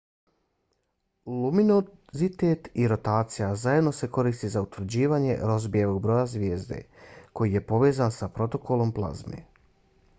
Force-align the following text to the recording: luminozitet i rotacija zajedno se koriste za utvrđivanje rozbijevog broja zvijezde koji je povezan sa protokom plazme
luminozitet 1.31 2.69
i 2.83 2.87
rotacija 2.93 3.49
zajedno 3.63 3.91
se 3.97 4.09
koriste 4.17 4.49
za 4.53 4.63
utvrđivanje 4.67 5.35
rozbijevog 5.51 5.99
broja 6.07 6.25
zvijezde 6.31 6.79
koji 7.41 7.53
je 7.57 7.65
povezan 7.73 8.15
sa 8.17 8.31
protokom 8.39 8.95
plazme 9.01 9.43